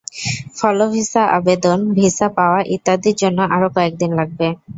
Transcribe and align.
ফলে 0.59 0.85
ভিসা 0.93 1.23
আবেদন, 1.37 1.79
ভিসা 1.97 2.27
পাওয়া 2.37 2.59
ইত্যাদির 2.75 3.15
জন্য 3.21 3.39
আরও 3.55 3.67
কয়েক 3.75 3.93
দিন 4.01 4.11
লাগবে। 4.19 4.47